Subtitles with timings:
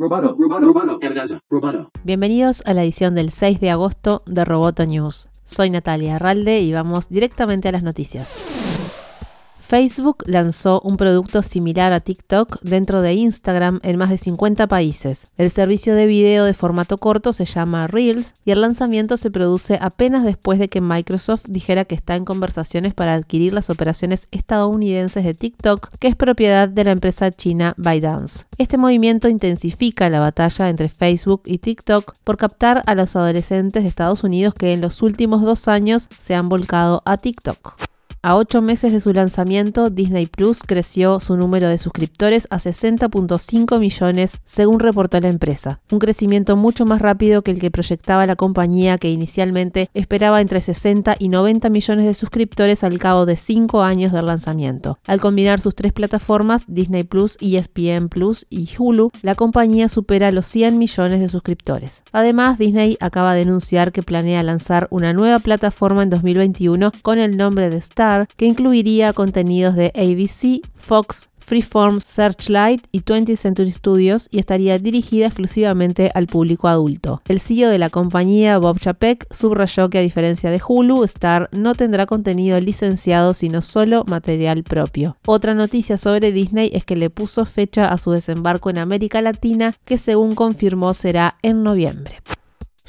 [0.00, 0.98] Roboto, roboto,
[1.50, 1.90] roboto.
[2.04, 5.28] Bienvenidos a la edición del 6 de agosto de Roboto News.
[5.44, 8.59] Soy Natalia Arralde y vamos directamente a las noticias.
[9.70, 15.30] Facebook lanzó un producto similar a TikTok dentro de Instagram en más de 50 países.
[15.36, 19.78] El servicio de video de formato corto se llama Reels y el lanzamiento se produce
[19.80, 25.22] apenas después de que Microsoft dijera que está en conversaciones para adquirir las operaciones estadounidenses
[25.22, 28.46] de TikTok, que es propiedad de la empresa china ByteDance.
[28.58, 33.88] Este movimiento intensifica la batalla entre Facebook y TikTok por captar a los adolescentes de
[33.88, 37.89] Estados Unidos que en los últimos dos años se han volcado a TikTok.
[38.22, 43.78] A ocho meses de su lanzamiento, Disney Plus creció su número de suscriptores a 60.5
[43.78, 45.80] millones, según reportó la empresa.
[45.90, 50.60] Un crecimiento mucho más rápido que el que proyectaba la compañía, que inicialmente esperaba entre
[50.60, 54.98] 60 y 90 millones de suscriptores al cabo de cinco años del lanzamiento.
[55.06, 60.44] Al combinar sus tres plataformas, Disney Plus, ESPN Plus y Hulu, la compañía supera los
[60.44, 62.02] 100 millones de suscriptores.
[62.12, 67.38] Además, Disney acaba de anunciar que planea lanzar una nueva plataforma en 2021 con el
[67.38, 74.28] nombre de Star que incluiría contenidos de ABC, Fox, Freeform, Searchlight y 20th Century Studios
[74.30, 77.22] y estaría dirigida exclusivamente al público adulto.
[77.26, 81.74] El CEO de la compañía, Bob Chapek, subrayó que a diferencia de Hulu, Star no
[81.74, 85.16] tendrá contenido licenciado sino solo material propio.
[85.26, 89.74] Otra noticia sobre Disney es que le puso fecha a su desembarco en América Latina
[89.84, 92.20] que según confirmó será en noviembre.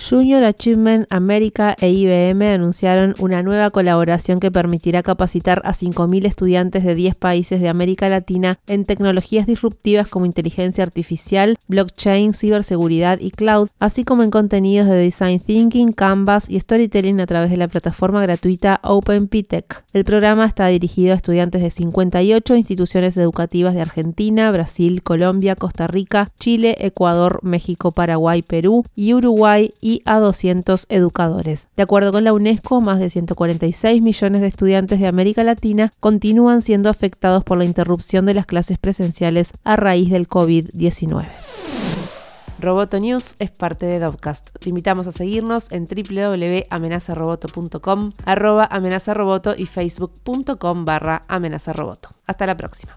[0.00, 6.84] Junior Achievement America e IBM anunciaron una nueva colaboración que permitirá capacitar a 5.000 estudiantes
[6.84, 13.30] de 10 países de América Latina en tecnologías disruptivas como inteligencia artificial, blockchain, ciberseguridad y
[13.30, 17.68] cloud, así como en contenidos de design thinking, canvas y storytelling a través de la
[17.68, 19.84] plataforma gratuita OpenPTech.
[19.92, 25.86] El programa está dirigido a estudiantes de 58 instituciones educativas de Argentina, Brasil, Colombia, Costa
[25.86, 31.68] Rica, Chile, Ecuador, México, Paraguay, Perú y Uruguay y a 200 educadores.
[31.76, 36.60] De acuerdo con la UNESCO, más de 146 millones de estudiantes de América Latina continúan
[36.60, 41.26] siendo afectados por la interrupción de las clases presenciales a raíz del COVID-19.
[42.60, 44.50] Roboto News es parte de Dovcast.
[44.60, 52.10] Te invitamos a seguirnos en www.amenazaroboto.com, arroba amenazaroboto y facebook.com barra amenazaroboto.
[52.26, 52.92] Hasta la próxima.